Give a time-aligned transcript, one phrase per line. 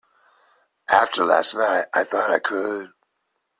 [0.89, 2.91] After last night, I thought I could.